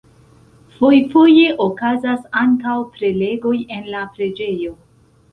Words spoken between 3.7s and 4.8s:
en la preĝejo.